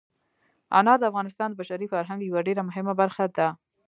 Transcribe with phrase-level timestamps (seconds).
[0.77, 3.47] انار د افغانستان د بشري فرهنګ یوه ډېره مهمه برخه ده.